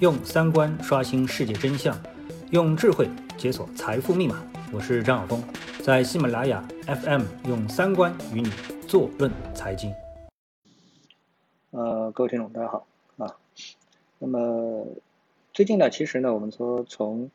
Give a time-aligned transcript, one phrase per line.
[0.00, 2.00] 用三观刷新世界真相，
[2.52, 4.40] 用智慧解锁财富密码。
[4.72, 5.42] 我是张晓峰，
[5.82, 8.48] 在喜马拉雅 FM 用三观与你
[8.86, 9.92] 坐论财经。
[11.72, 13.36] 呃，各位听众，大家好啊。
[14.20, 14.86] 那么
[15.52, 17.28] 最近呢，其实呢，我们说从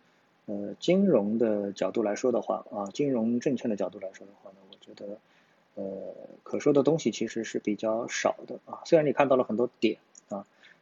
[0.46, 5.18] 呃金融的角度来说的话啊，金融证券的角度来说的话呢，我觉得
[5.76, 5.84] 呃
[6.44, 8.80] 可说的东西其实是比较少的啊。
[8.86, 9.98] 虽然你看到了很多点，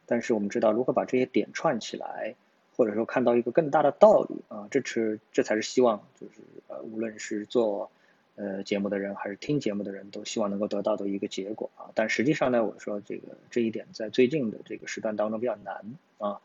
[0.06, 2.34] 但是我们知道如何把这些点串起来，
[2.76, 7.90] 或者说看到一个更大的道理啊，这是这才是希望，就是呃无论是做。
[8.34, 15.84] 呃，节目的人还是听节目的人都希望能够得到的一个结果啊，但实际上呢，我说这个这一点在最近的这个时段当中比较难
[16.16, 16.40] 啊，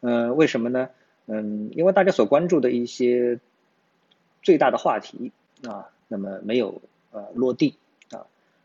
[0.00, 0.90] 嗯，为什么呢？
[1.26, 3.38] 嗯，因为大家所关注的一些
[4.42, 5.30] 最大的话题
[5.62, 6.82] 啊，那么没有
[7.12, 7.76] 呃落地，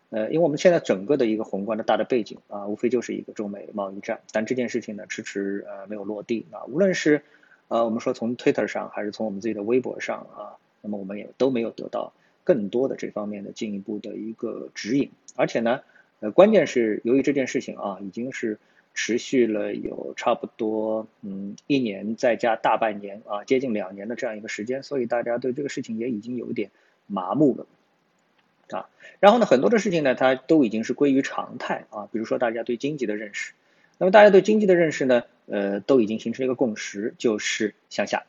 [0.09, 7.21] 呃，因为我们现在整个的一个宏观的大的背景啊，无非就是一个中美贸易战，但这件事情呢，迟迟呃没有落地啊，无论是
[7.67, 12.13] 呃我们说从 Twitter 上还是从我们自己的微博上啊，那么我们也都没有得到。
[12.43, 15.81] 更多的这方面的进一步的一个指引，而且呢，
[16.19, 18.59] 呃，关键是由于这件事情啊，已经是
[18.93, 26.69] 持续了有差不多嗯一年再加大半年啊，接近两年的这样一个时间，所以大家对这个事情也已经有点
[27.07, 27.65] 麻木了
[28.70, 28.90] 啊。
[29.20, 33.54] 然后呢，很多的事情呢，它都已经是归于常态啊，比如说大家对经济的认识，
[33.98, 38.26] 那么大家对经济的认识呢，呃，都已经形成一个共识，就是向下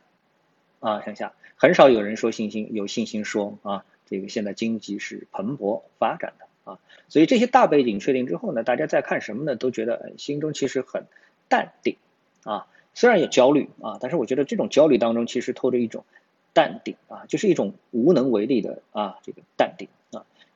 [0.80, 3.84] 啊，向下，很少有人说信心，有信心说啊。
[4.08, 9.56] 这个现在经济是蓬勃发展的啊，所以这些大背景确定之后呢，大家在看什么呢？
[9.56, 11.06] 都觉得心中其实很
[11.48, 11.96] 淡定
[12.44, 16.04] 啊，虽然有焦虑啊，但是我觉得这种焦虑当中其实透着一种
[16.52, 19.88] 淡定啊，就是一种无能为力的啊这个淡定。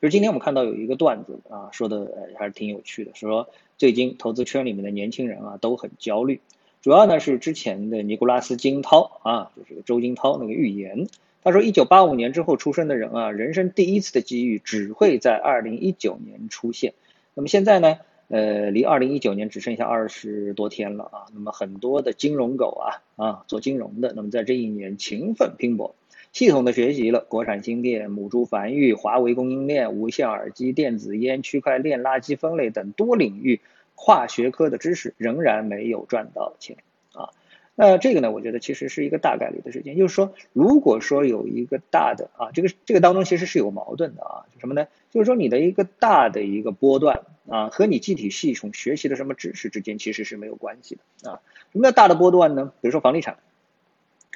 [0.01, 6.41] 就是今天我们看到有一个段子啊，说的还是挺有趣的，说最近投资圈里面的年轻人啊都很焦虑，
[6.81, 11.07] 主要呢是之前的尼古拉斯金涛啊，就是周金涛那个预言。
[11.43, 16.93] 他说，一九八五年之后出生的人啊，人生第一次的机遇只会在二零一九年出现。
[17.33, 21.27] 那么现在呢，呃，离二零一九年只剩下二十多天了啊。
[21.33, 25.95] 那么很多的金融狗啊啊，做金融的，那么在这一年勤奋拼搏，
[26.33, 33.61] 系统的学习了国产芯片、母猪繁育、华为供应链、无线耳机、电子烟、区块链、垃圾分类等多领域
[33.97, 36.77] 跨学科的知识，仍然没有赚到钱
[37.13, 37.31] 啊。
[37.75, 44.87] 那这个呢，我觉得其实是一个大概率的事情，就是说，如果说有一个大的啊，这个这个当中其实是有矛盾的啊，就什么呢？
[45.11, 51.41] 就是说你的一个大的一个波段啊，和你具体系统学习的什么知识之间其实是没有关系的啊。
[51.73, 52.73] 什么叫大的波段呢？
[52.81, 53.39] 比如说房地产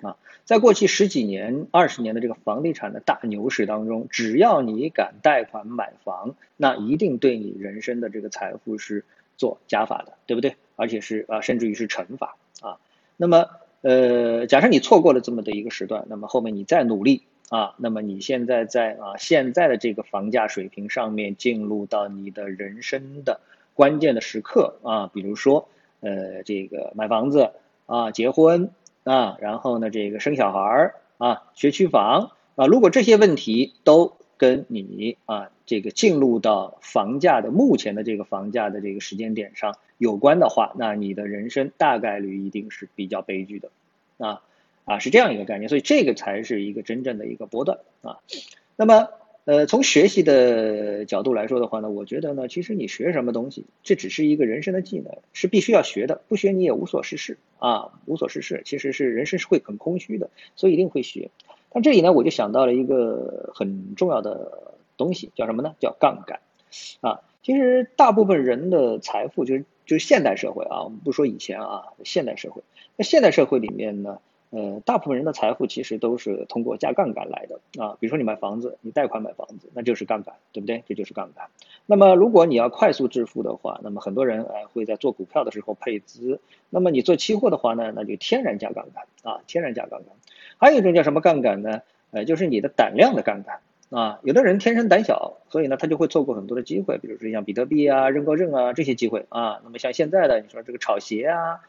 [0.04, 9.04] 啊，在过去十几年、二十年的这个房地产的大牛市当中，只要你敢贷款买房，那一定对你人生的这个财富是
[9.37, 10.56] 做加法的，对不对？
[10.76, 12.78] 而且是啊，甚至于是乘法啊。
[13.16, 13.47] 那么，
[13.82, 23.41] 呃，假设你错过了这么的一个时段，那么后面你再努力啊，那么你现在在啊现在的这个房价水平上面进入到你的人生的
[23.75, 25.69] 关键的时刻啊，比如说
[26.00, 27.53] 呃这个买房子
[27.86, 28.71] 啊、结婚
[29.04, 39.76] 啊，然后呢这个生小孩儿啊、学区房啊，如果这些问题都跟你啊这个进入到房价的目前的这个房价的这个时间点上。
[39.97, 43.70] 有关的话，那你的人生大概率一定是比较悲剧的，
[44.19, 44.42] 啊
[44.84, 48.19] 啊是这样一个概念，所以这个才是一个真正的一个波段啊。
[48.75, 49.09] 那么
[49.44, 61.31] 呃从学习的角度来说的话呢，我觉得呢，其实你学什么东西，这只是一个人生的技能，是必须要学的，不学你也无所事事啊，无所事事其实是人生是会很空虚的，所以一定会学。
[61.71, 65.75] 但这里呢，我就想到了一个很重要的东西，叫什么呢？
[65.81, 66.41] 叫杠杆
[67.00, 67.21] 啊。
[67.43, 72.62] 其实大部分人的财富就是就是现代社会啊，我们不说以前啊，现代社会。
[72.97, 74.21] 那现代社会里面呢，
[74.54, 77.97] 呃，大部分人的财富其实都是通过加杠杆来的啊。
[77.98, 80.84] 比如说你买房子，你贷款买房子，那就是杠杆，对不对？
[80.87, 81.48] 这就是杠杆。
[81.87, 86.41] 那么如果你要快速致富的话，那么很多人哎会在做股票的时候配资。
[86.70, 90.15] 那么你做期货的话呢，那就天然加杠杆啊，天然加杠杆。
[90.59, 91.83] 还有一种叫什么杠杆呢？
[92.12, 93.59] 呃，就是你的胆量的杠杆。
[93.91, 99.60] 啊，有的人天生胆小，所以呢，他就会错过很多的机会，比如说像比特币啊、认购证啊这些机会啊。
[99.62, 101.60] 那么像现在的你说这个炒鞋啊，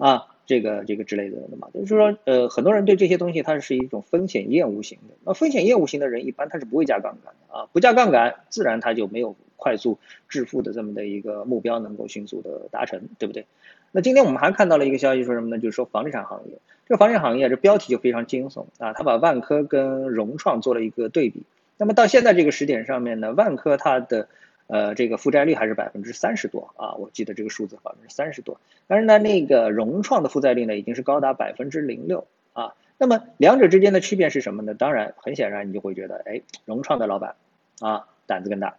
[0.00, 5.14] 啊，这个这个之类的，那么就是说，呃，很多人对这些东西它是一种风险厌恶型的。
[5.24, 9.98] 那风险厌恶型的人一般他是不会加杠杆的啊，不加杠杆，自然他就没有快速
[10.28, 13.44] 致富的这么的一个目标能够迅速的达成，对不对？
[13.92, 15.58] 那今天我们还看到了一个消息，说什么呢？
[15.58, 21.42] 就是说房地产行业，这个房地产行业这标题就非常惊悚啊，他把万科跟融创做了一个对比。
[21.76, 24.28] 那么到现在这个时点上面呢，万科它的
[24.70, 28.60] 呃，这个负债率还是百分之三十多啊，我记得这个数字百分之三十多。
[28.86, 32.74] 但是呢，那个融创的负债率呢，已经是高达百分之零六啊。
[32.96, 34.74] 那么两者之间的区别是什么呢？
[34.74, 37.34] 当然，很显然你就会觉得，哎，融创的老板
[37.80, 38.76] 啊，胆子更大，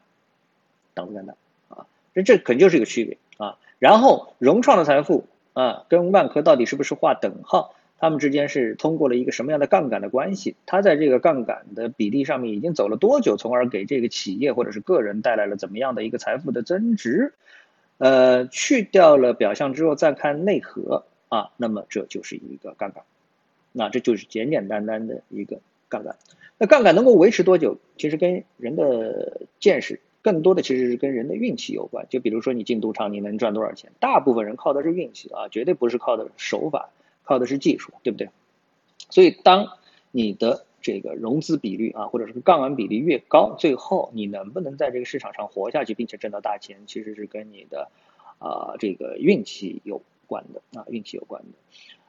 [0.93, 1.33] 胆子更大
[1.67, 1.85] 啊，
[2.15, 3.57] 这这肯定就是一个区别啊。
[3.77, 7.75] 然后融创的财富啊，跟万科到底是不是划等号？
[8.01, 10.55] 他们之间是通过了一个什么样的杠杆的关系？
[10.65, 17.35] 它在这个杠杆的比例上面已经走了多久，从而给这个企业或者是个人带来了怎么样的一个财富的增值？
[17.99, 23.03] 呃，去掉了表象之后再看内核啊，那么这就是一个杠杆，
[23.71, 26.15] 那这就是简简单单的一个杠杆。
[26.57, 27.77] 那杠杆能够维持多久？
[27.97, 32.07] 其实跟人的见识更多的其实是跟人的运气有关。
[32.09, 33.91] 就比如说你进赌场，你能赚多少钱？
[33.99, 36.89] 大部分人靠的是运气啊，绝对不是靠的手法。
[37.31, 38.29] 靠的是技术，对不对？
[39.09, 39.77] 所以当
[40.11, 47.89] 你的这个融资比率啊，或者是杠杆比例越高，最后你能不能在这个市场上活下去，并且挣到大钱，其实是跟你的
[48.39, 51.47] 啊这个运气有关的啊，运气有关的。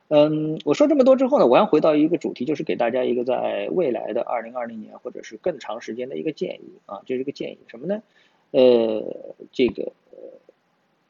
[0.08, 8.02] 嗯，我说这么多之后呢，我要回到一个主题，就是给大家一个在未来的二零二零年或者是更长时间的一个建议啊，就是一个建议什么呢？
[8.50, 9.92] 呃，这个。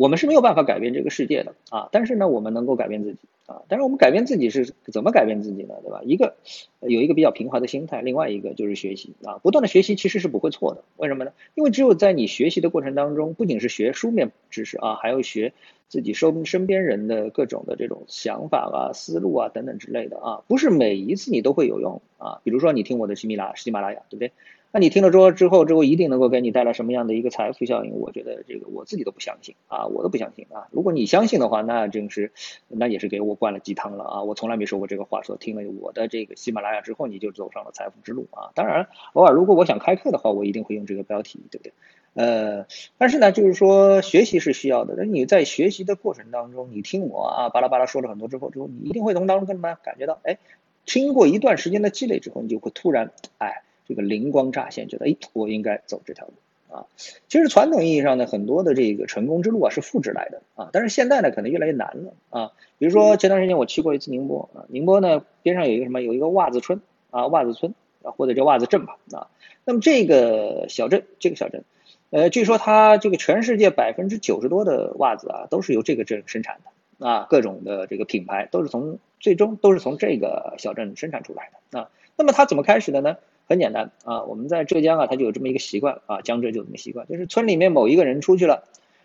[0.03, 3.63] 我们是没有办法改变这个世界的啊，但是呢，我们能够改变自己啊。
[3.69, 5.77] 但是我们改变自己是怎么改变自己呢？
[5.85, 6.01] 对吧？
[6.05, 6.35] 一个
[6.81, 10.83] 有一个比较平和的心态，另外一个就是学习啊，不断的学习其实是不会错的。
[10.97, 11.31] 为什么呢？
[11.55, 15.53] 因为只有在你学习的过程当中，不仅是学书面知识啊，还要学
[15.87, 22.41] 自己身身边人的各种的这种想法啊、思路啊等等之类的啊，不是每一次你都会有用啊。
[22.43, 24.33] 比如说你听我的喜米拉喜马拉雅，对不对？
[24.75, 28.01] 那你听了之后之后之后一定能够给你带来什么样的一个财富效应？
[28.01, 30.67] 我觉得这个我自己都不相信啊，我都不相信啊。
[30.71, 32.33] 如果你相信的话，那真是
[32.69, 34.23] 那也是给我灌了鸡汤了啊！
[34.23, 38.49] 我从来没说过这个话，说听了我的这个喜马拉雅之后你就走上了财富之路啊。
[38.55, 41.73] 当然，偶尔如果我想开课的话，我一定会用这个标题，对不对？
[42.15, 42.67] 呃，
[42.97, 44.95] 但是呢，就是说学习是需要的。
[44.97, 49.77] 那你在学习的过程当中，你听我啊巴拉巴拉说了很多之后之后，你一定会从当中干什么？
[49.85, 50.39] 感觉到哎，
[50.87, 53.63] 经过一段时间的积累之后，你就会突然哎。
[53.89, 56.33] 这个灵光乍现，觉得哎，我应该走这条路
[56.75, 56.87] 啊。
[57.29, 60.71] 其实传统意义上呢，很多的这个成功之路啊是复制来的啊。
[60.73, 62.53] 但是现在呢，可能越来越难了啊。
[62.79, 66.81] 比如说前段时间我去过一次宁波啊，宁波呢边上有一个什么，有一个袜子村
[67.11, 69.29] 啊，袜子村啊，或者叫袜子镇吧啊。
[69.65, 71.63] 那么这个小镇，这个小镇，
[72.11, 81.91] 呃，据说它这个全世界百分之九十多的袜子啊，都是由这个镇生产的啊，各种的这个品牌都是从最终都是从这个小镇生产出来的啊。
[82.17, 83.17] 那么它怎么开始的呢？
[83.49, 88.65] 很简单啊，我们在浙江啊，他就有这么一个习惯啊，江浙就这么习惯，就是村里面某一个人出去了，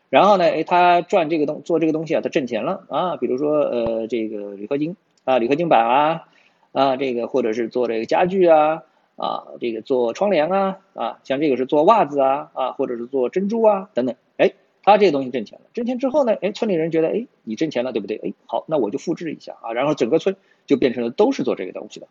[0.09, 4.95] 然后呢，哎，他赚这个东做这个东西啊，他挣钱了啊，比如说呃这个铝合金
[5.25, 6.27] 啊，铝合金板啊
[6.71, 8.83] 啊这个或者是做这个家具啊
[9.17, 14.53] 啊这个做窗帘啊啊，像这个是做袜子啊啊或者是做珍珠啊等等，哎，
[14.83, 18.17] 他这个东西挣钱了，挣钱之后呢，哎，村里人觉得哎你挣钱了对不对？
[18.23, 22.07] 哎，好，那我就复制一下啊，然后整个村就变成了都是做这个东西的。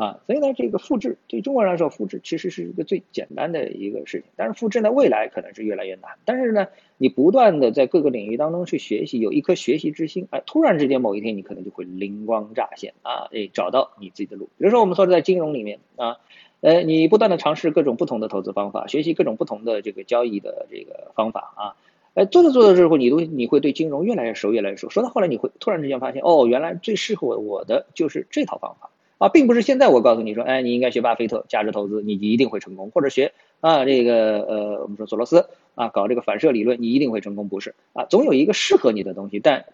[0.00, 4.30] 啊，所以呢，这个复制对中国人来说，复制其实是一个最简单的一个事情。
[4.34, 6.12] 但是复制呢，未来可能是越来越难。
[6.24, 14.46] 但是呢，你不断的在各个领域当中去学习，有一颗学习之心，哎，突然之间某一天你可能就会灵光乍现啊，哎，找到你自己的路。
[14.56, 16.16] 比如说我们说在金融里面啊，
[16.62, 21.76] 呃，你不断的尝试各种不同的投资方法，学习各种不同的这个交易的这个方法啊，
[22.14, 24.88] 哎，做着做着之后，你都你会对金融越来越熟，越来越熟。
[24.88, 28.88] 说到后来，你会突然之间发现，哦，原来最适合我的就是这套方法。
[29.20, 39.66] 啊，并不是现在我告诉你说，哎，你应该学巴菲特价值投资，你一定会成功，或者学啊这个呃，我们说索罗斯啊，搞这个反射理论，你一定会成功，不是啊，总有一个适合你的东西，但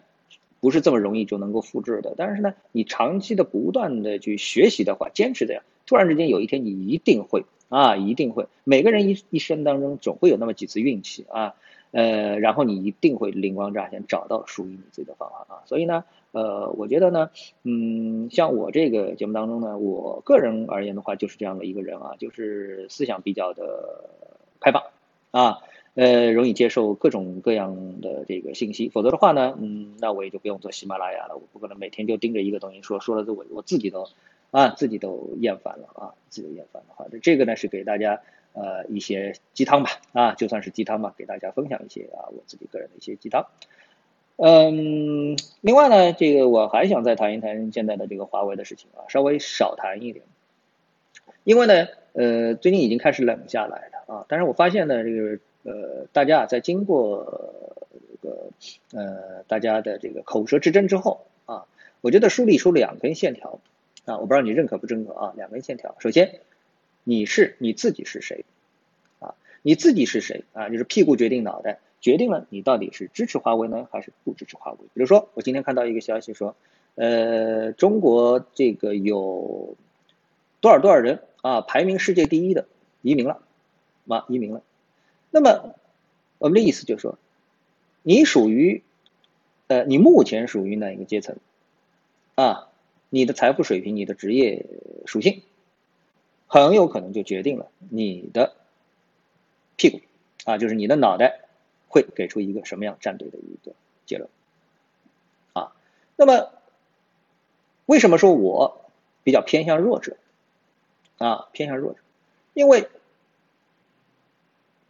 [0.59, 2.13] 不是这么容易就能够复制的。
[2.17, 8.47] 但是呢，你长期的不断的去学习的话，坚持这样，突然之间有一天你一定会啊，一定会。
[8.65, 11.55] 每个人一一生当中总会有那么几次运气啊，
[11.97, 15.65] 呃，然后你一定会灵光乍现，找到属于你自己的方法啊。
[15.65, 16.03] 所以呢。
[16.33, 17.31] 呃，我觉得呢，
[17.63, 24.09] 嗯，像我这个节目当中呢，我个人而言的话，就是这样的一个人啊，就是思想比较的
[24.59, 24.83] 开放
[25.31, 25.59] 啊，
[25.95, 28.89] 呃，容易接受各种各样的这个信息。
[28.89, 34.07] 否则的话呢，嗯，那我也就不用做喜马拉雅了，我不可能每天就盯着一个东西说，说了这我我自己都
[34.51, 36.93] 啊，自己都厌烦了啊，自己都厌烦了。
[36.95, 38.21] 好，这这个呢是给大家
[38.59, 43.45] 呃一些鸡汤吧，啊，就算是鸡汤吧，给大家分享一些啊我自己个人的一些鸡汤。
[44.37, 50.25] 嗯，另外呢，这个我还想再谈一谈现在的这个华为的事情啊，稍微少谈一点，
[51.43, 57.25] 因为呢，呃，最近已经开始冷下来了啊，但是我发现呢，这个呃，大家在经过
[58.21, 58.49] 这个
[58.93, 61.65] 呃大家的这个口舌之争之后啊，
[62.01, 63.59] 我觉得梳理出两根线条。
[64.05, 66.39] 啊，我不知道你认可不认可啊，两根线条，首先
[67.09, 68.43] 你是你自己是谁
[69.19, 69.33] 啊？
[69.61, 70.67] 你自己是谁啊？
[70.67, 74.77] 就是屁股决定脑袋，决定了你到底是支持华为呢，还是不支持华为。
[74.93, 76.57] 比如说，我今天看到一个消息说，
[76.95, 79.77] 呃，中国这个有
[80.59, 82.67] 多少多少人啊，排名世界第一的
[83.01, 83.41] 移民了，
[84.09, 84.61] 啊，移民了。
[85.31, 85.75] 那么
[86.39, 87.17] 我们的意思就是说，
[88.03, 88.83] 你属于，
[89.67, 91.37] 呃，你目前属于哪一个阶层？
[92.35, 92.67] 啊，
[93.09, 94.65] 你的财富水平，你的职业
[95.05, 95.41] 属性。
[96.47, 98.55] 很有可能就决定了你的
[99.75, 99.99] 屁股
[100.45, 101.41] 啊，就是你的脑袋
[101.89, 103.73] 会给出一个什么样战队的一个
[104.05, 104.29] 结论
[105.53, 105.75] 啊。
[106.15, 106.51] 那么
[107.85, 108.85] 为什么说我
[109.23, 110.15] 比较偏向弱者
[111.17, 111.49] 啊？
[111.51, 111.99] 偏向弱者，
[112.53, 112.89] 因为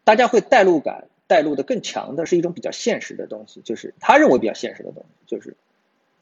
[0.04, 5.56] 大家会带入感带入的更强的是一种比较现实的东西，就是他认为比较现实的东西，就是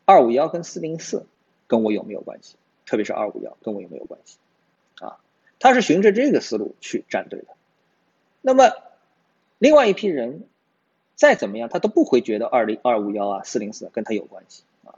[0.06, 1.26] 二五幺跟四零四
[1.68, 2.56] 跟我有没有关系？
[2.86, 4.38] 特别是二五幺跟我有没有关系
[5.00, 5.18] 啊？
[5.60, 7.48] 他是循着这个思路去站队的，
[8.42, 8.72] 那么
[9.58, 10.44] 另外一批人
[11.16, 14.96] 再怎么样，他都不会觉得二零二五幺啊四零四跟他有关系啊。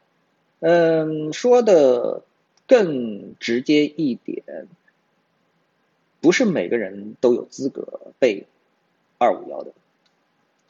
[0.60, 2.24] 嗯，说的
[2.68, 4.68] 更直接一点，
[6.20, 8.48] 不是每个人都有资格背
[9.20, 9.72] 二五幺的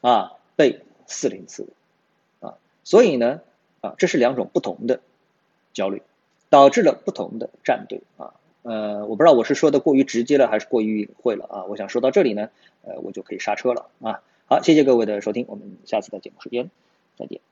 [0.02, 3.40] 啊，背四零四的啊，所以呢
[3.80, 5.00] 啊，这是两种不同的
[5.72, 6.02] 焦虑，
[6.50, 8.34] 导致了不同的战队啊。
[8.62, 11.64] 呃，我不知道我是说的过于直接了还是过于隐晦了啊？
[11.64, 12.50] 我想说到这里呢，
[12.82, 14.20] 呃，我就可以刹车了啊。
[14.46, 16.70] 好，谢谢各位的收听，我们下次的节目时间
[17.16, 17.47] 再见。